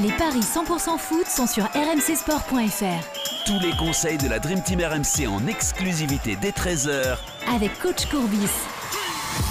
Les 0.00 0.12
paris 0.12 0.38
100% 0.38 0.96
foot 0.96 1.26
sont 1.26 1.48
sur 1.48 1.64
rmcsport.fr. 1.64 3.44
Tous 3.44 3.58
les 3.60 3.76
conseils 3.76 4.16
de 4.16 4.28
la 4.28 4.38
Dream 4.38 4.62
Team 4.62 4.80
RMC 4.80 5.26
en 5.26 5.44
exclusivité 5.48 6.38
dès 6.40 6.50
13h 6.50 7.16
avec 7.52 7.76
coach 7.80 8.06
Courbis. 8.06 8.48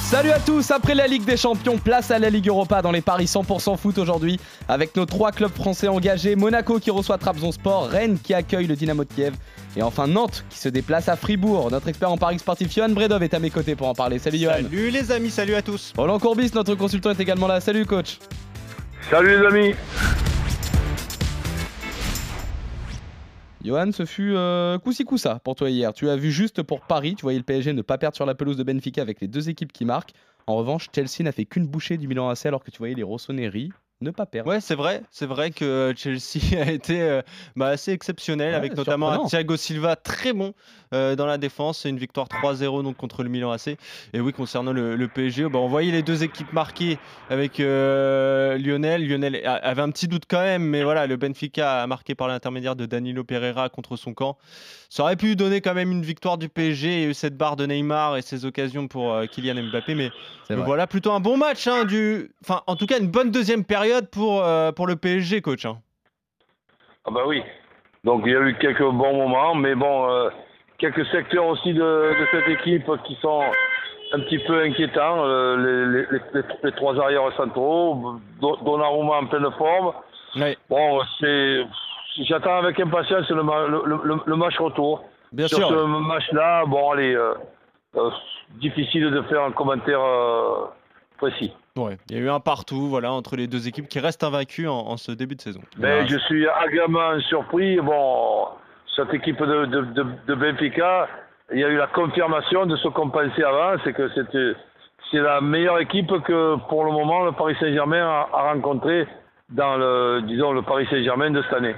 Salut 0.04 0.30
à 0.30 0.40
tous, 0.40 0.72
après 0.72 0.96
la 0.96 1.06
Ligue 1.06 1.26
des 1.26 1.36
Champions, 1.36 1.78
place 1.78 2.12
à 2.12 2.20
la 2.20 2.30
Ligue 2.30 2.48
Europa 2.48 2.82
dans 2.82 2.94
les 2.94 3.02
paris 3.02 3.26
100% 3.26 3.76
foot 3.76 3.98
aujourd'hui 3.98 4.40
avec 4.70 4.96
nos 4.96 5.06
trois 5.06 5.34
clubs 5.34 5.52
français 5.52 5.90
engagés, 5.90 6.38
Monaco 6.38 6.80
qui 6.80 6.92
reçoit 6.92 7.18
Trabzonspor, 7.18 7.90
Rennes 7.90 8.18
qui 8.18 8.34
accueille 8.34 8.68
le 8.68 8.78
Dynamo 8.78 9.04
de 9.04 9.14
Kiev 9.14 9.34
et 9.76 9.84
enfin 9.84 10.08
Nantes 10.08 10.46
qui 10.50 10.60
se 10.60 10.70
déplace 10.70 11.10
à 11.10 11.18
Fribourg. 11.18 11.72
Notre 11.72 11.90
expert 11.90 12.10
en 12.10 12.18
paris 12.18 12.40
sportif 12.40 12.74
Johan 12.74 12.88
Bredov 12.88 13.22
est 13.22 13.34
à 13.34 13.40
mes 13.40 13.50
côtés 13.50 13.76
pour 13.76 13.90
en 13.90 13.94
parler. 13.94 14.18
Salut 14.18 14.38
Johan. 14.38 14.54
Salut 14.64 14.92
les 14.92 15.12
amis, 15.12 15.30
salut 15.30 15.56
à 15.56 15.62
tous. 15.62 15.92
Roland 15.98 16.20
Courbis, 16.20 16.52
notre 16.56 16.76
consultant 16.76 17.10
est 17.10 17.20
également 17.20 17.48
là. 17.48 17.60
Salut 17.60 17.86
coach. 17.86 18.20
Salut 19.12 19.38
les 19.42 19.46
amis. 19.46 19.76
Johan, 23.68 23.92
ce 23.92 24.06
fut 24.06 24.34
euh, 24.34 24.80
coup 24.80 25.18
ça 25.18 25.40
pour 25.44 25.56
toi 25.56 25.70
hier. 25.70 25.92
Tu 25.92 26.10
as 26.10 26.16
vu 26.16 26.32
juste 26.32 26.64
pour 26.64 26.80
Paris, 26.80 27.16
tu 27.16 27.24
voyais 27.24 27.38
le 27.38 27.44
PSG 27.44 27.74
ne 27.74 27.82
pas 27.82 27.98
perdre 27.98 28.16
sur 28.16 28.26
la 28.26 28.34
pelouse 28.34 28.56
de 28.56 28.64
Benfica 28.64 29.02
avec 29.02 29.20
les 29.20 29.28
deux 29.28 29.50
équipes 29.50 29.74
qui 29.74 29.84
marquent. 29.84 30.14
En 30.48 30.56
revanche, 30.56 30.88
Chelsea 30.96 31.22
n'a 31.24 31.34
fait 31.34 31.44
qu'une 31.44 31.68
bouchée 31.68 31.98
du 31.98 32.08
Milan 32.08 32.30
AC 32.30 32.46
alors 32.46 32.64
que 32.64 32.72
tu 32.72 32.78
voyais 32.78 32.96
les 32.96 33.04
Rossoneri 33.04 33.74
ne 34.02 34.12
pas 34.12 34.28
perdre. 34.28 34.50
Ouais, 34.50 34.62
c'est 34.62 34.76
vrai, 34.76 35.02
c'est 35.10 35.26
vrai 35.26 35.50
que 35.50 35.92
Chelsea 35.96 36.56
a 36.62 36.72
été 36.72 37.02
euh, 37.02 37.22
bah, 37.56 37.68
assez 37.68 37.92
exceptionnel 37.92 38.54
avec 38.54 38.76
notamment 38.76 39.26
Thiago 39.26 39.58
Silva 39.58 39.96
très 39.96 40.34
bon 40.34 40.54
euh, 40.94 41.16
dans 41.16 41.26
la 41.26 41.40
défense. 41.40 41.80
C'est 41.80 41.90
une 41.90 41.98
victoire 41.98 42.28
3-0 42.28 42.84
donc 42.84 42.96
contre 42.96 43.24
le 43.24 43.30
Milan 43.30 43.52
AC. 43.52 43.78
Et 44.14 44.20
oui, 44.20 44.34
concernant 44.34 44.72
le, 44.72 45.08
PSG, 45.08 45.50
bah, 45.50 45.60
on 45.60 45.68
voyait 45.68 45.92
les 45.92 46.04
deux 46.04 46.24
équipes 46.24 46.54
marquées 46.54 47.00
avec 47.30 47.60
euh, 47.60 48.58
Lionel. 48.60 49.08
Lionel 49.08 49.42
avait 49.46 49.82
un 49.82 49.90
petit 49.90 50.08
doute 50.08 50.24
quand 50.28 50.42
même, 50.42 50.64
mais 50.64 50.84
voilà, 50.84 51.08
le 51.08 51.18
Benfica 51.18 51.82
a 51.82 51.88
marqué 51.88 52.14
par 52.14 52.28
l'intermédiaire 52.28 52.76
de 52.76 52.86
Danilo 52.86 53.24
Pereira 53.24 53.70
contre 53.70 53.96
son 53.96 54.14
camp. 54.14 54.38
Ça 54.90 55.04
aurait 55.04 55.18
pu 55.18 55.36
donner 55.36 55.60
quand 55.60 55.74
même 55.74 55.92
une 55.92 56.04
victoire 56.04 56.38
du 56.38 56.48
PSG 56.48 57.04
et 57.04 57.14
cette 57.14 57.36
barre 57.36 57.58
de 57.58 57.66
Neymar 57.66 58.16
et 58.16 58.22
ses 58.22 58.46
occasions 58.46 58.88
pour 58.88 59.20
Kylian 59.32 59.64
Mbappé, 59.70 59.96
mais 59.96 60.12
voilà 60.50 60.88
plutôt 60.88 61.12
un 61.12 61.20
bon 61.20 61.36
match, 61.36 61.68
hein, 61.68 61.84
du... 61.84 62.32
enfin 62.42 62.62
en 62.68 62.78
tout 62.78 62.86
cas 62.86 62.98
une 62.98 63.10
bonne 63.10 63.30
deuxième 63.30 63.66
période 63.66 63.87
pour, 64.12 64.44
pour 64.76 64.88
le 64.88 64.96
PSG, 64.96 65.42
coach. 65.42 65.66
Hein. 65.66 65.78
Ah 67.06 67.12
bah 67.12 67.24
oui. 67.26 67.42
Donc 68.04 68.24
il 68.26 68.32
y 68.32 68.36
a 68.36 68.40
eu 68.42 68.56
quelques 68.56 68.82
bons 68.82 69.14
moments, 69.14 69.56
mais 69.56 69.76
bon, 69.76 70.30
quelques 70.78 71.06
secteurs 71.08 71.46
aussi 71.46 71.74
de, 71.74 72.14
cette 72.32 72.48
équipe 72.48 72.90
qui 73.06 73.16
sont 73.22 73.44
un 74.14 74.20
petit 74.22 74.40
peu 74.40 74.62
inquiétants. 74.62 75.26
Euh, 75.26 76.06
les, 76.64 76.72
trois 76.74 77.00
arrières 77.00 77.32
centraux, 77.36 78.20
Donnarumma 78.42 79.18
en 79.18 79.26
pleine 79.28 79.52
forme. 79.58 79.94
Bon, 80.70 81.02
c'est, 81.20 81.66
j'attends 82.24 82.58
avec 82.58 82.80
impatience 82.80 83.30
le, 83.30 84.36
match 84.36 84.58
retour. 84.58 85.04
Bien 85.32 85.48
Sur 85.48 85.58
sûr. 85.58 85.70
ce 85.70 85.86
match-là, 85.86 86.66
bon, 86.66 86.92
allez, 86.92 87.14
euh, 87.14 87.34
euh, 87.98 88.10
difficile 88.62 89.12
de 89.12 89.22
faire 89.24 89.44
un 89.44 89.52
commentaire 89.52 90.00
précis. 91.18 91.54
Ouais, 91.78 91.98
il 92.10 92.18
y 92.18 92.20
a 92.20 92.24
eu 92.24 92.30
un 92.30 92.40
partout, 92.40 92.88
voilà, 92.88 93.12
entre 93.12 93.36
les 93.36 93.48
deux 93.48 93.68
équipes 93.68 93.88
qui 93.88 94.00
restent 94.00 94.24
invaincues 94.24 94.68
en, 94.68 94.98
ce 94.98 95.12
début 95.12 95.36
de 95.36 95.42
saison. 95.42 95.62
Mais 95.78 96.08
je 96.08 96.18
suis 96.20 96.48
agréablement 96.48 97.20
surpris. 97.22 97.80
Bon, 97.80 98.48
cette 98.96 99.14
équipe 99.14 99.42
de, 99.42 99.66
de, 99.66 100.06
de, 100.28 100.36
Benfica, 100.36 101.08
il 101.54 101.60
y 101.60 101.64
a 101.64 101.68
eu 101.68 101.78
la 101.78 101.88
confirmation 101.88 102.66
de 102.66 102.76
ce 102.78 102.88
qu'on 102.88 103.10
pensait 103.10 103.44
avant, 103.44 103.76
c'est 103.84 103.94
que 103.94 104.10
c'était 104.16 104.54
c'est 105.12 105.20
la 105.20 105.40
meilleure 105.40 105.80
équipe 105.80 106.12
que 106.24 106.56
pour 106.68 106.84
le 106.84 106.92
moment 106.92 107.24
le 107.24 107.32
Paris 107.32 107.56
Saint-Germain 107.60 108.06
a, 108.06 108.28
a 108.34 108.54
rencontré 108.54 109.08
dans 109.50 109.78
le 109.78 110.22
disons 110.28 110.52
le 110.52 110.64
Paris 110.64 110.88
Saint-Germain 110.90 111.32
de 111.32 111.42
cette 111.44 111.54
année. 111.54 111.76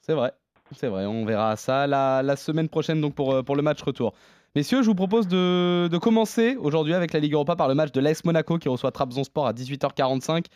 C'est 0.00 0.14
vrai, 0.14 0.32
c'est 0.72 0.88
vrai, 0.88 1.04
on 1.04 1.26
verra 1.26 1.56
ça 1.56 1.86
la, 1.86 2.22
la, 2.22 2.36
semaine 2.36 2.68
prochaine 2.68 3.00
donc 3.00 3.14
pour, 3.14 3.44
pour 3.44 3.56
le 3.56 3.62
match 3.62 3.82
retour. 3.82 4.14
Messieurs, 4.58 4.82
je 4.82 4.88
vous 4.88 4.96
propose 4.96 5.28
de, 5.28 5.98
commencer 6.02 6.56
aujourd'hui 6.56 6.92
avec 6.92 7.12
la 7.12 7.20
Ligue 7.20 7.34
Europa 7.34 7.54
par 7.54 7.68
le 7.68 7.76
match 7.76 7.92
de 7.92 8.00
l'AS 8.00 8.24
Monaco 8.24 8.58
qui 8.58 8.68
reçoit 8.68 8.90
Trabzonspor 8.90 9.46
à 9.46 9.52
18h45. 9.52 10.46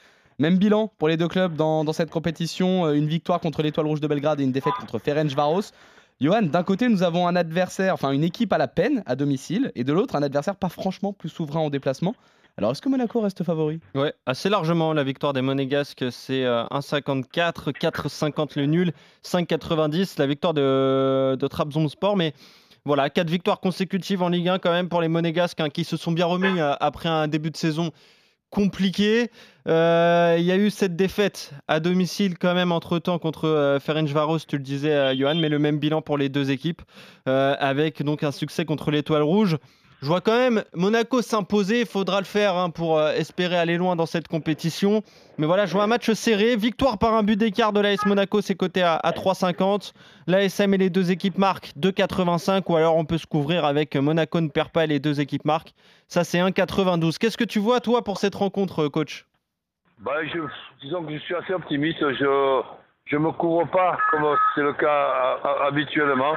Même 0.41 0.59
bilan 0.59 0.93
pour 0.99 1.07
les 1.07 1.17
deux 1.17 1.29
clubs 1.29 1.55
dans, 1.55 1.93
cette 1.93 2.11
compétition, 2.11 2.87
euh, 2.87 2.95
une 2.95 3.07
victoire 3.07 3.39
contre 3.39 3.63
l'Étoile 3.63 3.87
Rouge 3.87 4.01
de 4.01 4.09
Belgrade 4.09 4.41
et 4.41 4.43
une 4.43 4.51
défaite 4.51 4.73
contre 4.81 4.99
Ferencvaros. 4.99 5.71
Johan, 6.21 6.43
d'un 6.43 6.65
côté, 6.65 6.89
nous 6.89 7.05
avons 7.05 7.29
un 7.29 7.37
adversaire, 7.37 7.95
enfin 7.95 8.11
une 8.11 8.25
équipe 8.25 8.53
à 8.53 8.59
la 8.59 8.67
peine 8.67 9.05
à 9.07 9.15
domicile, 9.15 9.71
et 9.77 9.85
de 9.85 9.93
l'autre, 9.93 10.17
un 10.17 10.23
adversaire 10.25 10.57
pas 10.57 10.69
franchement 10.69 11.13
plus 11.13 11.29
souverain 11.29 11.61
en 11.61 11.71
déplacement. 11.71 12.17
Alors, 12.59 12.73
est-ce 12.73 12.83
que 12.83 12.89
Monaco 12.89 13.21
reste 13.21 13.45
favori? 13.45 13.79
Ouais, 13.95 14.13
assez 14.27 14.49
largement. 14.49 14.93
La 14.95 15.05
victoire 15.05 15.33
des 15.33 15.43
Monégasques, 15.43 16.07
c'est 16.11 16.43
1,54, 16.43 17.69
euh, 17.69 17.71
4,50 17.71 18.59
le 18.59 18.67
nul, 18.67 18.93
5,90 19.25 20.19
la 20.19 20.27
victoire 20.27 20.55
de, 20.55 21.37
de 21.39 21.47
Trabzonspor. 21.47 22.17
Mais 22.17 22.35
voilà, 22.85 23.11
quatre 23.11 23.31
victoires 23.31 23.61
consécutives 23.61 24.23
en 24.23 24.29
Ligue 24.29 24.49
1 24.49 24.59
quand 24.59 24.73
même 24.73 24.89
pour 24.89 25.01
les 25.01 25.09
Monégasques 25.09 25.61
hein, 25.61 25.71
qui 25.71 25.85
se 25.85 25.97
sont 25.97 26.13
bien 26.13 26.27
remis 26.27 26.61
euh, 26.61 26.75
après 26.81 27.09
un 27.09 27.29
début 27.29 27.51
de 27.51 27.57
saison 27.57 27.93
compliqué. 28.53 29.31
Euh, 29.67 30.37
il 30.39 30.45
y 30.45 30.53
a 30.53 30.57
eu 30.57 30.71
cette 30.71 30.95
défaite 30.95 31.53
à 31.67 31.81
domicile 31.81 32.39
quand 32.39 32.55
même 32.55 32.71
entre-temps 32.71 33.19
contre 33.19 33.49
euh, 33.49 33.81
Ferencvaros, 33.81 34.41
tu 34.47 34.59
le 34.59 34.63
disais 34.63 34.93
euh, 34.93 35.17
Johan, 35.17 35.35
mais 35.37 35.49
le 35.49 35.59
même 35.59 35.79
bilan 35.79 36.03
pour 36.03 36.19
les 36.19 36.29
deux 36.29 36.51
équipes, 36.53 36.83
avec 37.27 38.03
donc 38.03 38.23
un 38.23 38.31
succès 38.31 38.65
contre 38.65 38.91
l'Étoile 38.91 39.23
Rouge. 39.23 39.57
Je 40.03 40.09
vois 40.09 40.21
quand 40.21 40.37
même 40.37 40.65
Monaco 40.75 41.23
s'imposer, 41.23 41.83
il 41.83 41.87
faudra 41.87 42.19
le 42.19 42.27
faire 42.27 42.57
hein, 42.57 42.71
pour 42.71 42.99
euh, 42.99 43.13
espérer 43.13 43.57
aller 43.57 43.77
loin 43.77 43.95
dans 43.95 44.05
cette 44.05 44.27
compétition. 44.27 45.03
Mais 45.39 45.47
voilà, 45.47 45.65
je 45.65 45.75
vois 45.75 45.85
un 45.85 45.87
match 45.87 46.11
serré, 46.11 46.57
victoire 46.57 46.99
par 46.99 47.15
un 47.15 47.23
but 47.23 47.37
d'écart 47.37 47.73
de 47.73 47.79
l'AS 47.79 48.05
Monaco, 48.05 48.41
c'est 48.41 48.57
coté 48.57 48.83
à, 48.83 48.99
3,50. 49.05 49.93
L'ASM 50.27 50.75
et 50.75 50.79
les 50.79 50.91
deux 50.91 51.13
équipes 51.13 51.39
marquent 51.39 51.71
2,85 51.79 52.65
ou 52.67 52.75
alors 52.77 52.97
on 52.97 53.05
peut 53.05 53.17
se 53.17 53.29
couvrir 53.29 53.65
avec 53.65 53.95
Monaco 53.95 54.41
ne 54.41 54.49
perd 54.49 54.71
pas 54.71 54.83
et 54.83 54.89
les 54.89 54.99
deux 54.99 55.21
équipes 55.21 55.45
marquent. 55.45 55.73
Ça 56.09 56.25
c'est 56.25 56.39
1,92. 56.39 57.19
Qu'est-ce 57.19 57.37
que 57.37 57.45
tu 57.45 57.61
vois 57.61 57.79
toi 57.79 58.03
pour 58.03 58.19
cette 58.19 58.35
rencontre, 58.35 58.89
coach? 58.89 59.25
Bah, 60.01 60.15
Disons 60.83 61.05
que 61.05 61.13
je 61.13 61.19
suis 61.19 61.37
assez 61.37 61.53
optimiste. 61.53 62.01
Je 62.01 63.17
ne 63.17 63.19
me 63.21 63.31
couvre 63.31 63.71
pas 63.71 63.97
comme 64.11 64.25
c'est 64.57 64.63
le 64.63 64.73
cas 64.73 65.39
habituellement 65.65 66.35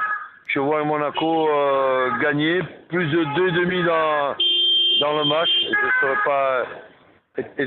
je 0.56 0.60
vois 0.60 0.82
Monaco 0.84 1.50
euh, 1.50 2.08
gagner 2.22 2.62
plus 2.88 3.04
de 3.10 3.24
2,5 3.24 3.84
dans, 3.84 4.34
dans 5.02 5.18
le 5.18 5.28
match. 5.28 5.50
Je 5.64 5.68
ne 5.68 5.90
serais 6.00 6.22
pas 6.24 6.64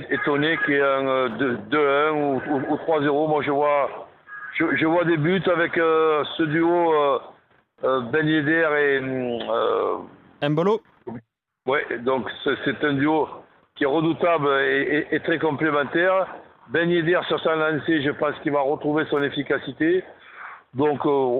étonné 0.10 0.58
qu'il 0.66 0.74
y 0.74 0.78
ait 0.78 0.82
un 0.82 1.28
2-1 1.28 1.76
euh, 1.76 2.12
ou, 2.12 2.42
ou, 2.48 2.76
3-0. 2.78 3.30
Moi, 3.30 3.44
je 3.44 3.52
vois, 3.52 4.08
je, 4.58 4.86
vois 4.88 5.04
des 5.04 5.18
buts 5.18 5.44
avec 5.46 5.78
euh, 5.78 6.24
ce 6.36 6.44
duo 6.44 6.92
Ben 7.84 8.28
Yedder 8.28 8.70
et. 8.80 10.50
Mbolo 10.50 10.82
Oui, 11.68 11.80
donc 12.00 12.28
c'est 12.44 12.84
un 12.84 12.94
duo 12.94 13.30
qui 13.76 13.84
est 13.84 13.88
redoutable 13.88 14.50
et, 14.50 15.20
très 15.24 15.38
complémentaire. 15.38 16.26
Ben 16.70 16.90
Yedder 16.90 17.20
sur 17.28 17.40
sa 17.42 17.56
lancée, 17.56 18.02
je 18.02 18.10
pense 18.10 18.34
qu'il 18.42 18.52
va 18.52 18.62
retrouver 18.62 19.06
son 19.12 19.22
efficacité. 19.22 20.04
Donc 20.74 21.06
euh, 21.06 21.40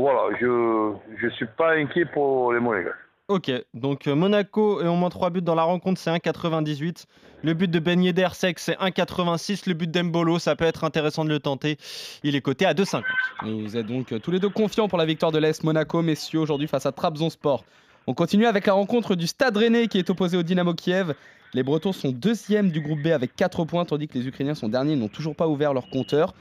voilà, 0.00 0.36
je 0.40 0.92
ne 1.24 1.30
suis 1.30 1.46
pas 1.56 1.74
inquiet 1.74 2.04
pour 2.04 2.52
les 2.52 2.60
Monégasques. 2.60 2.96
Ok, 3.28 3.50
donc 3.74 4.06
euh, 4.06 4.14
Monaco 4.14 4.80
et 4.80 4.86
on 4.86 4.96
met 4.96 5.08
3 5.08 5.30
buts 5.30 5.42
dans 5.42 5.56
la 5.56 5.64
rencontre, 5.64 6.00
c'est 6.00 6.10
1,98. 6.10 7.06
Le 7.42 7.54
but 7.54 7.68
de 7.68 7.80
Ben 7.80 8.00
Yedder 8.00 8.28
sec, 8.32 8.60
c'est 8.60 8.78
1,86. 8.78 9.68
Le 9.68 9.74
but 9.74 9.90
d'Embolo, 9.90 10.38
ça 10.38 10.54
peut 10.54 10.64
être 10.64 10.84
intéressant 10.84 11.24
de 11.24 11.30
le 11.30 11.40
tenter. 11.40 11.76
Il 12.22 12.36
est 12.36 12.40
coté 12.40 12.66
à 12.66 12.72
2,50. 12.72 13.02
Vous 13.42 13.76
êtes 13.76 13.86
donc 13.86 14.12
euh, 14.12 14.20
tous 14.20 14.30
les 14.30 14.38
deux 14.38 14.48
confiants 14.48 14.86
pour 14.86 14.98
la 14.98 15.06
victoire 15.06 15.32
de 15.32 15.38
l'Est 15.38 15.64
Monaco, 15.64 16.02
messieurs, 16.02 16.38
aujourd'hui 16.38 16.68
face 16.68 16.86
à 16.86 16.92
Trabzonspor. 16.92 17.64
On 18.06 18.14
continue 18.14 18.46
avec 18.46 18.66
la 18.66 18.74
rencontre 18.74 19.16
du 19.16 19.26
Stade 19.26 19.56
Rennais 19.56 19.88
qui 19.88 19.98
est 19.98 20.08
opposé 20.08 20.36
au 20.36 20.44
Dynamo 20.44 20.74
Kiev. 20.74 21.14
Les 21.52 21.64
Bretons 21.64 21.92
sont 21.92 22.12
deuxième 22.12 22.70
du 22.70 22.80
groupe 22.80 23.02
B 23.02 23.08
avec 23.08 23.34
4 23.34 23.64
points, 23.64 23.84
tandis 23.84 24.06
que 24.06 24.18
les 24.18 24.28
Ukrainiens 24.28 24.54
sont 24.54 24.68
derniers, 24.68 24.94
n'ont 24.94 25.08
toujours 25.08 25.34
pas 25.34 25.48
ouvert 25.48 25.74
leur 25.74 25.88
compteur. 25.88 26.32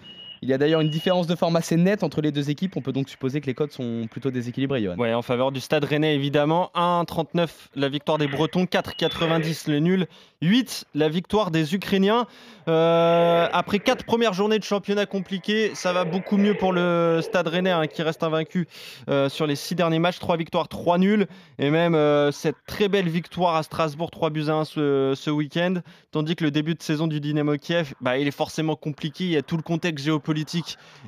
Il 0.46 0.50
y 0.50 0.54
a 0.54 0.60
d'ailleurs 0.60 0.82
une 0.82 0.92
différence 0.92 1.26
de 1.26 1.34
forme 1.34 1.56
assez 1.56 1.76
nette 1.76 2.04
entre 2.04 2.22
les 2.22 2.32
deux 2.32 2.52
équipes. 2.52 2.78
On 2.78 2.82
peut 2.82 2.92
donc 2.92 3.10
supposer 3.10 3.42
que 3.42 3.48
les 3.48 3.56
codes 3.56 3.72
sont 3.72 4.08
plutôt 4.12 4.30
déséquilibrés, 4.30 4.84
Johan. 4.84 4.96
Ouais, 4.96 5.12
en 5.12 5.24
faveur 5.24 5.52
du 5.52 5.60
Stade 5.60 5.84
Rennais, 5.84 6.14
évidemment. 6.14 6.70
1,39 6.76 7.50
la 7.76 7.90
victoire 7.90 8.20
des 8.20 8.28
Bretons, 8.28 8.66
4,90 8.66 9.72
le 9.72 9.80
nul, 9.80 10.08
8 10.44 10.86
la 10.94 11.10
victoire 11.10 11.50
des 11.50 11.74
Ukrainiens. 11.74 12.28
Euh, 12.68 13.48
après 13.54 13.80
4 13.80 14.06
premières 14.06 14.34
journées 14.34 14.60
de 14.60 14.64
championnat 14.64 15.06
compliquées, 15.06 15.72
ça 15.74 15.94
va 15.94 16.04
beaucoup 16.04 16.38
mieux 16.38 16.56
pour 16.56 16.74
le 16.74 17.22
Stade 17.24 17.48
Rennais 17.48 17.72
hein, 17.72 17.88
qui 17.88 18.02
reste 18.04 18.24
invaincu 18.24 18.68
euh, 19.10 19.30
sur 19.30 19.48
les 19.48 19.56
6 19.56 19.74
derniers 19.74 20.00
matchs. 20.00 20.20
3 20.20 20.38
victoires, 20.38 20.68
3 20.68 21.00
nuls. 21.00 21.26
Et 21.58 21.72
même 21.72 21.96
euh, 21.96 22.32
cette 22.32 22.58
très 22.68 22.88
belle 22.88 23.10
victoire 23.10 23.56
à 23.56 23.64
Strasbourg, 23.64 24.12
3 24.12 24.30
buts 24.30 24.46
à 24.48 24.54
1 24.54 24.66
ce, 24.66 25.30
week-end. 25.32 25.76
Tandis 26.12 26.36
que 26.36 26.44
le 26.44 26.52
début 26.52 26.76
de 26.76 26.84
saison 26.84 27.08
du 27.08 27.20
Dynamo 27.20 27.58
Kiev, 27.58 27.94
bah, 28.00 28.20
il 28.20 28.28
est 28.28 28.32
forcément 28.32 28.76
compliqué. 28.76 29.24
Il 29.24 29.32
y 29.32 29.38
a 29.38 29.42
tout 29.42 29.58
le 29.58 29.64
contexte 29.64 30.06
géopolitique, 30.06 30.35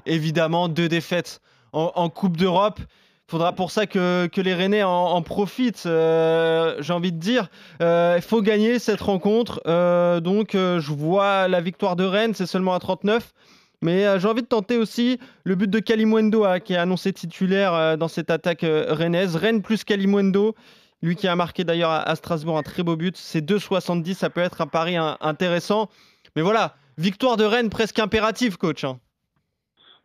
évidemment. 0.05 0.69
Deux 0.69 0.87
défaites 0.87 1.41
en, 1.73 2.09
Coupe 2.09 2.37
d'Europe. 2.37 2.79
Faudra 3.29 3.51
pour 3.51 3.71
ça 3.71 3.85
que, 3.87 4.29
les 4.37 4.53
Rennais 4.53 4.83
en, 4.83 4.89
en 4.89 5.21
profitent, 5.21 5.83
euh, 5.85 6.75
j'ai 6.79 6.93
envie 6.93 7.11
de 7.11 7.19
dire. 7.19 7.49
Euh, 7.81 8.13
Il 8.17 8.21
faut 8.21 8.41
gagner 8.41 8.79
cette 8.79 9.01
rencontre. 9.01 9.61
Euh, 9.67 10.21
donc, 10.21 10.55
euh, 10.55 10.79
je 10.79 10.93
vois 10.93 11.47
la 11.49 11.59
victoire 11.59 11.97
de 11.97 12.05
Rennes, 12.05 12.33
c'est 12.33 12.45
seulement 12.45 12.73
à 12.73 12.79
39. 12.79 13.33
Mais 13.81 14.05
euh, 14.05 14.19
j'ai 14.19 14.27
envie 14.27 14.41
de 14.41 14.47
tenter 14.47 14.77
aussi 14.77 15.19
le 15.43 15.55
but 15.55 15.69
de 15.69 15.79
Kalimwendo, 15.79 16.45
hein, 16.45 16.59
qui 16.59 16.73
est 16.73 16.77
annoncé 16.77 17.13
titulaire 17.13 17.73
euh, 17.73 17.95
dans 17.97 18.07
cette 18.07 18.31
attaque 18.31 18.63
euh, 18.63 18.87
rennaise. 18.89 19.35
Rennes 19.35 19.61
plus 19.61 19.83
Kalimwendo, 19.83 20.55
lui 21.01 21.15
qui 21.15 21.27
a 21.27 21.35
marqué 21.35 21.63
d'ailleurs 21.63 21.91
à, 21.91 22.15
Strasbourg 22.15 22.57
un 22.57 22.63
très 22.63 22.81
beau 22.81 22.95
but. 22.95 23.15
C'est 23.17 23.41
2,70, 23.41 24.15
ça 24.15 24.29
peut 24.29 24.41
être 24.41 24.61
un 24.61 24.67
pari 24.67 24.95
intéressant. 24.97 25.89
Mais 26.35 26.41
voilà, 26.41 26.75
victoire 26.97 27.37
de 27.37 27.43
Rennes 27.43 27.69
presque 27.69 27.99
impérative, 27.99 28.57
coach. 28.57 28.83
hein. 28.83 28.99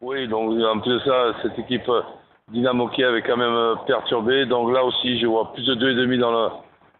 Oui, 0.02 0.26
donc 0.28 0.50
en 0.60 0.80
plus 0.80 0.94
de 0.94 1.00
ça, 1.00 1.32
cette 1.42 1.58
équipe 1.58 1.88
euh, 1.88 2.02
Dynamo 2.52 2.88
Kiev 2.88 3.14
est 3.16 3.22
quand 3.22 3.36
même 3.36 3.54
euh, 3.54 3.74
perturbée. 3.86 4.46
Donc 4.46 4.72
là 4.72 4.84
aussi, 4.84 5.18
je 5.20 5.26
vois 5.26 5.52
plus 5.52 5.64
de 5.64 5.74
2,5 5.74 6.18
dans 6.18 6.32
le, 6.32 6.48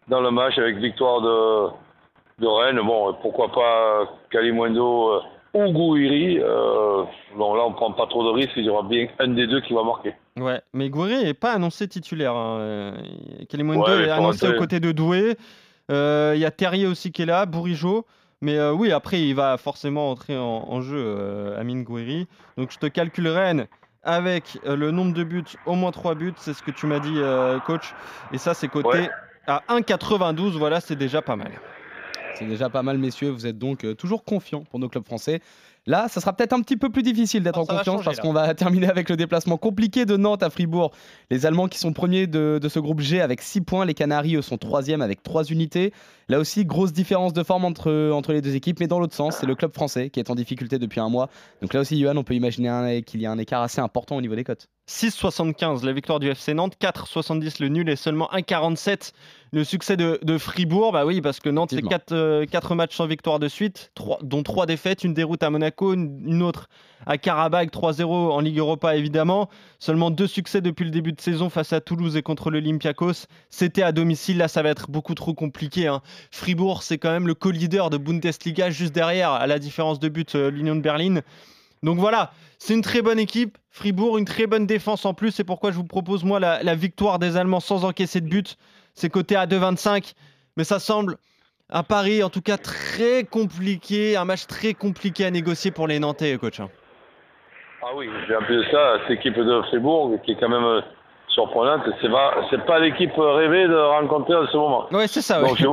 dans 0.08 0.20
le 0.20 0.30
match 0.30 0.56
avec 0.56 0.76
victoire 0.76 1.20
de, 1.20 1.68
de 2.42 2.46
Rennes. 2.46 2.80
Bon, 2.84 3.10
euh, 3.10 3.12
pourquoi 3.20 3.50
pas 3.50 4.04
Kalimwendo 4.30 5.14
euh, 5.14 5.20
ou 5.54 5.72
Gouiri. 5.72 6.38
Euh, 6.40 7.02
bon, 7.36 7.54
là, 7.54 7.64
on 7.66 7.72
prend 7.72 7.92
pas 7.92 8.06
trop 8.06 8.24
de 8.24 8.30
risques. 8.30 8.52
Il 8.56 8.64
y 8.64 8.70
aura 8.70 8.84
bien 8.84 9.08
un 9.18 9.28
des 9.28 9.46
deux 9.48 9.60
qui 9.62 9.74
va 9.74 9.82
marquer. 9.82 10.14
Ouais, 10.38 10.60
mais 10.72 10.88
Gouiri 10.88 11.24
n'est 11.24 11.34
pas 11.34 11.52
annoncé 11.52 11.88
titulaire. 11.88 12.34
Hein. 12.34 12.94
Kalimundo 13.50 13.82
Ouais, 13.82 14.04
est 14.04 14.10
annoncé 14.10 14.48
aux 14.48 14.58
côtés 14.58 14.80
de 14.80 14.92
Doué. 14.92 15.36
Euh, 15.90 16.32
Il 16.36 16.40
y 16.40 16.44
a 16.44 16.50
Terrier 16.50 16.86
aussi 16.86 17.10
qui 17.12 17.22
est 17.22 17.26
là, 17.26 17.44
Bourigeau. 17.46 18.06
Mais 18.42 18.58
euh, 18.58 18.72
oui, 18.72 18.92
après, 18.92 19.22
il 19.22 19.34
va 19.34 19.56
forcément 19.56 20.10
entrer 20.10 20.36
en, 20.36 20.42
en 20.68 20.80
jeu, 20.82 20.98
euh, 20.98 21.58
Amine 21.58 21.84
Gouiri. 21.84 22.26
Donc 22.58 22.70
je 22.72 22.78
te 22.78 22.86
calcule 22.86 23.28
Rennes 23.28 23.66
avec 24.02 24.58
euh, 24.66 24.74
le 24.74 24.90
nombre 24.90 25.14
de 25.14 25.22
buts, 25.22 25.44
au 25.64 25.74
moins 25.76 25.92
3 25.92 26.16
buts, 26.16 26.34
c'est 26.36 26.52
ce 26.54 26.62
que 26.62 26.72
tu 26.72 26.86
m'as 26.86 26.98
dit, 26.98 27.14
euh, 27.16 27.60
coach. 27.60 27.94
Et 28.32 28.38
ça, 28.38 28.52
c'est 28.52 28.66
coté 28.68 28.88
Ouais. 28.88 29.10
à 29.46 29.62
1,92. 29.68 30.58
Voilà, 30.58 30.80
c'est 30.80 30.96
déjà 30.96 31.22
pas 31.22 31.36
mal. 31.36 31.52
C'est 32.34 32.46
déjà 32.46 32.68
pas 32.68 32.82
mal, 32.82 32.98
messieurs. 32.98 33.30
Vous 33.30 33.46
êtes 33.46 33.58
donc 33.58 33.84
euh, 33.84 33.94
toujours 33.94 34.24
confiants 34.24 34.64
pour 34.64 34.80
nos 34.80 34.88
clubs 34.88 35.04
français. 35.04 35.40
Là, 35.86 36.06
ça 36.08 36.20
sera 36.20 36.32
peut-être 36.32 36.52
un 36.52 36.60
petit 36.60 36.76
peu 36.76 36.90
plus 36.90 37.02
difficile 37.02 37.42
d'être 37.42 37.58
en 37.58 37.66
confiance 37.66 38.04
parce 38.04 38.20
qu'on 38.20 38.32
va 38.32 38.54
terminer 38.54 38.88
avec 38.88 39.08
le 39.08 39.16
déplacement 39.16 39.56
compliqué 39.56 40.04
de 40.04 40.16
Nantes 40.16 40.44
à 40.44 40.50
Fribourg. 40.50 40.92
Les 41.30 41.44
Allemands 41.44 41.66
qui 41.66 41.78
sont 41.78 41.92
premiers 41.92 42.28
de, 42.28 42.60
de 42.62 42.68
ce 42.68 42.78
groupe 42.78 43.00
G 43.00 43.20
avec 43.20 43.42
6 43.42 43.62
points. 43.62 43.84
Les 43.84 43.94
Canaries, 43.94 44.36
eux, 44.36 44.42
sont 44.42 44.58
troisièmes 44.58 45.02
avec 45.02 45.24
3 45.24 45.44
unités. 45.46 45.92
Là 46.28 46.38
aussi, 46.38 46.64
grosse 46.64 46.92
différence 46.92 47.32
de 47.32 47.42
forme 47.42 47.64
entre, 47.64 48.10
entre 48.12 48.32
les 48.32 48.40
deux 48.40 48.54
équipes. 48.54 48.78
Mais 48.78 48.86
dans 48.86 49.00
l'autre 49.00 49.14
sens, 49.14 49.36
c'est 49.40 49.46
le 49.46 49.56
club 49.56 49.74
français 49.74 50.08
qui 50.08 50.20
est 50.20 50.30
en 50.30 50.36
difficulté 50.36 50.78
depuis 50.78 51.00
un 51.00 51.08
mois. 51.08 51.28
Donc 51.60 51.74
là 51.74 51.80
aussi, 51.80 52.00
Johan, 52.00 52.16
on 52.16 52.24
peut 52.24 52.34
imaginer 52.34 53.02
qu'il 53.04 53.20
y 53.20 53.26
a 53.26 53.32
un 53.32 53.38
écart 53.38 53.62
assez 53.62 53.80
important 53.80 54.16
au 54.16 54.20
niveau 54.20 54.36
des 54.36 54.44
cotes. 54.44 54.68
6,75 54.88 55.84
la 55.84 55.92
victoire 55.92 56.20
du 56.20 56.28
FC 56.28 56.54
Nantes, 56.54 56.74
4,70 56.80 57.62
le 57.62 57.68
nul 57.68 57.88
et 57.88 57.96
seulement 57.96 58.28
1,47 58.32 59.12
le 59.52 59.64
succès 59.64 59.96
de, 59.96 60.18
de 60.22 60.38
Fribourg. 60.38 60.92
Bah 60.92 61.06
oui, 61.06 61.20
parce 61.20 61.38
que 61.38 61.50
Nantes, 61.50 61.70
c'est 61.70 61.84
Effectivement. 61.84 62.46
4, 62.50 62.74
matchs 62.74 62.96
sans 62.96 63.06
victoire 63.06 63.38
de 63.38 63.48
suite, 63.48 63.92
dont 64.22 64.42
3 64.42 64.66
défaites, 64.66 65.04
une 65.04 65.14
déroute 65.14 65.42
à 65.42 65.50
Monaco, 65.50 65.71
une, 65.80 66.42
autre 66.42 66.68
à 67.06 67.18
Karabakh, 67.18 67.72
3-0 67.72 68.04
en 68.04 68.40
Ligue 68.40 68.58
Europa 68.58 68.94
évidemment. 68.96 69.48
Seulement 69.78 70.10
deux 70.10 70.26
succès 70.26 70.60
depuis 70.60 70.84
le 70.84 70.90
début 70.90 71.12
de 71.12 71.20
saison 71.20 71.48
face 71.48 71.72
à 71.72 71.80
Toulouse 71.80 72.16
et 72.16 72.22
contre 72.22 72.50
l'Olympiakos. 72.50 73.26
C'était 73.48 73.82
à 73.82 73.92
domicile, 73.92 74.38
là 74.38 74.48
ça 74.48 74.62
va 74.62 74.68
être 74.68 74.90
beaucoup 74.90 75.14
trop 75.14 75.34
compliqué. 75.34 75.86
hein. 75.86 76.02
Fribourg, 76.30 76.82
c'est 76.82 76.98
quand 76.98 77.10
même 77.10 77.26
le 77.26 77.34
co-leader 77.34 77.90
de 77.90 77.96
Bundesliga 77.96 78.70
juste 78.70 78.94
derrière, 78.94 79.30
à 79.30 79.46
la 79.46 79.58
différence 79.58 79.98
de 79.98 80.08
but, 80.08 80.34
euh, 80.34 80.50
l'Union 80.50 80.76
de 80.76 80.80
Berlin. 80.80 81.20
Donc 81.82 81.98
voilà, 81.98 82.32
c'est 82.58 82.74
une 82.74 82.82
très 82.82 83.02
bonne 83.02 83.18
équipe. 83.18 83.58
Fribourg, 83.70 84.18
une 84.18 84.24
très 84.24 84.46
bonne 84.46 84.66
défense 84.66 85.04
en 85.04 85.14
plus. 85.14 85.32
C'est 85.32 85.44
pourquoi 85.44 85.72
je 85.72 85.76
vous 85.76 85.84
propose, 85.84 86.22
moi, 86.22 86.38
la, 86.38 86.62
la 86.62 86.74
victoire 86.74 87.18
des 87.18 87.36
Allemands 87.36 87.60
sans 87.60 87.84
encaisser 87.84 88.20
de 88.20 88.28
but. 88.28 88.56
C'est 88.94 89.10
coté 89.10 89.34
à 89.34 89.46
2,25. 89.46 90.12
Mais 90.56 90.64
ça 90.64 90.78
semble 90.78 91.16
un 91.70 91.82
pari, 91.82 92.22
en 92.22 92.28
tout 92.30 92.42
cas, 92.42 92.56
très 92.58 93.24
compliqué. 93.24 94.16
Un 94.16 94.24
match 94.24 94.46
très 94.46 94.74
compliqué 94.74 95.24
à 95.24 95.30
négocier 95.30 95.70
pour 95.70 95.86
les 95.88 95.98
Nantais, 95.98 96.36
coach. 96.38 96.60
hein. 96.60 96.68
Ah 97.82 97.90
oui, 97.96 98.08
j'ai 98.28 98.34
un 98.34 98.42
peu 98.42 98.56
de 98.56 98.64
ça. 98.70 98.98
Cette 99.08 99.18
équipe 99.18 99.34
de 99.38 99.62
Fribourg, 99.62 100.16
qui 100.24 100.32
est 100.32 100.36
quand 100.38 100.48
même 100.48 100.64
euh, 100.64 100.80
surprenante, 101.28 101.82
c'est 102.00 102.10
pas, 102.10 102.46
c'est 102.50 102.64
pas 102.64 102.78
l'équipe 102.78 103.12
rêvée 103.16 103.66
de 103.66 103.74
rencontrer 103.76 104.34
en 104.36 104.46
ce 104.46 104.56
moment. 104.56 104.86
Ouais, 104.92 105.08
c'est 105.08 105.22
ça. 105.22 105.40
Donc 105.40 105.56
je, 105.56 105.66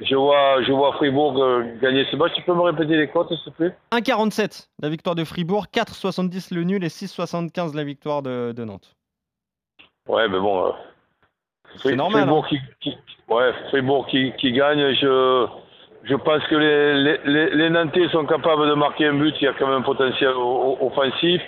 je 0.00 0.14
vois, 0.14 0.62
je 0.62 0.70
vois 0.70 0.92
Fribourg 0.92 1.42
euh, 1.42 1.64
gagner 1.82 2.04
ce 2.10 2.16
match. 2.16 2.32
Tu 2.36 2.42
peux 2.42 2.54
me 2.54 2.60
répéter 2.60 2.96
les 2.96 3.08
cotes, 3.08 3.28
s'il 3.34 3.52
te 3.52 3.56
plaît? 3.56 3.76
1,47 3.92 4.68
la 4.80 4.88
victoire 4.88 5.16
de 5.16 5.24
Fribourg, 5.24 5.66
4,70 5.74 6.54
le 6.54 6.62
nul 6.62 6.84
et 6.84 6.88
6,75 6.88 7.74
la 7.74 7.82
victoire 7.84 8.22
de, 8.22 8.52
de 8.52 8.64
Nantes. 8.64 8.94
Ouais, 10.06 10.28
mais 10.28 10.38
bon. 10.38 10.72
C'est 11.82 11.96
normal, 11.96 12.22
hein. 12.22 12.26
Fribourg, 12.26 12.46
qui, 12.48 12.58
qui- 12.80 12.96
ouais, 13.28 13.52
Fribourg 13.70 14.06
qui, 14.08 14.32
qui 14.38 14.52
gagne. 14.52 14.94
Je, 14.94 15.46
je 16.04 16.14
pense 16.14 16.42
que 16.44 16.54
les, 16.56 16.94
les, 17.02 17.18
les, 17.24 17.50
les 17.56 17.70
Nantais 17.70 18.08
sont 18.10 18.24
capables 18.26 18.68
de 18.68 18.74
marquer 18.74 19.06
un 19.06 19.14
but. 19.14 19.34
Il 19.40 19.44
y 19.44 19.48
a 19.48 19.52
quand 19.54 19.66
même 19.66 19.78
un 19.78 19.82
potentiel 19.82 20.30
o- 20.36 20.76
o- 20.80 20.86
offensif. 20.86 21.40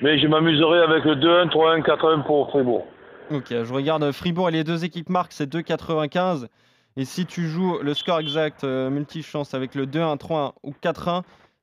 Mais 0.00 0.18
je 0.18 0.26
m'amuserai 0.26 0.80
avec 0.82 1.04
le 1.04 1.14
2-1, 1.16 1.48
3-1, 1.50 1.82
4-1 1.82 2.22
pour 2.24 2.50
Fribourg. 2.50 2.84
Ok, 3.30 3.46
je 3.50 3.72
regarde 3.72 4.10
Fribourg 4.12 4.48
et 4.48 4.52
les 4.52 4.64
deux 4.64 4.84
équipes 4.84 5.08
marquent, 5.08 5.32
c'est 5.32 5.48
2,95. 5.52 6.46
Et 6.96 7.04
si 7.04 7.26
tu 7.26 7.46
joues 7.48 7.78
le 7.82 7.94
score 7.94 8.20
exact 8.20 8.64
euh, 8.64 8.90
multi-chance 8.90 9.54
avec 9.54 9.74
le 9.74 9.86
2-1, 9.86 10.18
3-1 10.18 10.52
ou 10.62 10.72
4-1, 10.82 11.22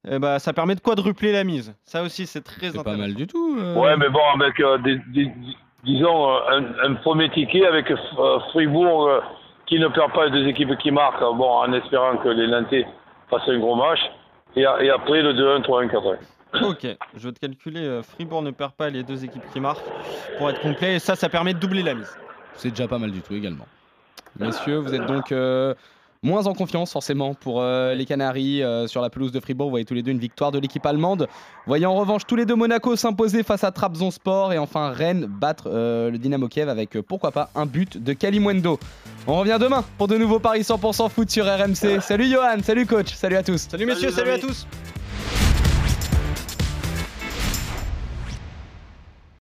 eh 0.10 0.18
ben, 0.20 0.40
ça 0.40 0.52
permet 0.54 0.76
de 0.76 0.80
quadrupler 0.82 1.32
la 1.32 1.44
mise. 1.44 1.76
Ça 1.86 2.02
aussi, 2.04 2.26
c'est 2.26 2.42
très 2.44 2.68
C'est 2.68 2.74
pas 2.74 2.80
intéressant. 2.82 3.02
mal 3.02 3.14
du 3.14 3.28
tout. 3.28 3.58
euh. 3.62 3.76
Ouais, 3.76 3.96
mais 3.98 4.10
bon, 4.10 4.20
avec, 4.42 4.60
euh, 4.60 4.78
des- 4.80 5.00
des- 5.14 5.32
disons, 5.84 6.30
euh, 6.30 6.40
un, 6.50 6.92
un 6.92 6.94
premier 6.96 7.30
ticket 7.30 7.66
avec 7.66 7.92
euh, 7.92 8.40
Fribourg 8.52 9.08
euh, 9.08 9.20
qui 9.66 9.80
ne 9.80 9.88
perd 9.88 10.12
pas 10.14 10.26
les 10.26 10.32
deux 10.32 10.48
équipes 10.48 10.78
qui 10.78 10.92
marquent, 10.92 11.22
euh, 11.22 11.34
bon, 11.34 11.50
en 11.50 11.72
espérant 11.74 12.18
que 12.18 12.30
les 12.30 12.48
Nantais 12.48 12.86
fassent 13.30 13.48
un 13.48 13.60
gros 13.60 13.76
match. 13.76 14.00
Et, 14.56 14.66
après, 14.66 15.22
le 15.22 15.34
2-1, 15.34 15.64
3-1, 15.64 15.90
4-1. 15.90 16.18
Ok, 16.70 16.86
je 17.16 17.28
vais 17.28 17.34
te 17.34 17.40
calculer. 17.40 18.02
Fribourg 18.04 18.42
ne 18.42 18.52
perd 18.52 18.74
pas 18.74 18.90
les 18.90 19.04
deux 19.04 19.24
équipes 19.24 19.46
qui 19.54 19.62
marquent 19.62 19.86
pour 20.38 20.50
être 20.50 20.60
complet. 20.60 20.96
Et 20.96 21.00
ça, 21.00 21.16
ça 21.16 21.30
permet 21.30 21.54
de 21.54 21.60
doubler 21.60 21.82
la 21.82 21.94
mise. 21.94 22.14
C'est 22.56 22.72
déjà 22.72 22.90
pas 22.90 22.98
mal 22.98 23.12
du 23.12 23.22
tout 23.22 23.34
également. 23.34 23.66
Messieurs, 24.38 24.78
vous 24.78 24.94
êtes 24.94 25.06
donc 25.06 25.32
euh, 25.32 25.74
moins 26.24 26.46
en 26.46 26.54
confiance 26.54 26.92
forcément 26.92 27.34
pour 27.34 27.62
euh, 27.62 27.96
les 27.96 28.06
Canaries 28.06 28.62
euh, 28.62 28.86
sur 28.86 29.02
la 29.02 29.10
pelouse 29.10 29.32
de 29.32 29.40
Fribourg. 29.40 29.68
Vous 29.68 29.72
voyez 29.72 29.86
tous 29.86 29.96
les 29.96 30.04
deux 30.04 30.12
une 30.12 30.20
victoire 30.20 30.52
de 30.52 30.60
l'équipe 30.60 30.86
allemande. 30.86 31.28
Voyez 31.66 31.88
en 31.88 31.96
revanche 31.96 32.28
tous 32.28 32.36
les 32.36 32.46
deux 32.46 32.54
Monaco 32.54 32.96
s'imposer 32.96 33.42
face 33.42 33.64
à 33.64 33.72
Trabzonspor 33.72 34.54
et 34.54 34.60
enfin 34.60 34.92
Rennes 34.92 35.26
battre 35.26 35.64
euh, 35.66 36.12
le 36.12 36.20
Dynamo 36.20 36.48
Kiev 36.48 36.70
avec 36.70 36.96
euh, 36.96 37.02
pourquoi 37.02 37.32
pas 37.32 37.50
un 37.56 37.66
but 37.66 37.98
de 37.98 38.14
Kalimwendo. 38.14 38.80
On 39.26 39.40
revient 39.40 39.58
demain 39.60 39.84
pour 39.98 40.08
de 40.08 40.16
nouveaux 40.16 40.40
paris 40.40 40.62
100% 40.62 41.10
foot 41.10 41.32
sur 41.32 41.46
RMC. 41.46 42.02
Salut 42.02 42.30
Johan, 42.30 42.58
salut 42.62 42.86
coach, 42.86 43.16
salut 43.16 43.38
à 43.38 43.42
tous. 43.42 43.68
Salut 43.70 43.88
messieurs, 43.88 44.12
Salut, 44.12 44.30
salut 44.30 44.44
à 44.44 44.48
tous. 44.48 44.68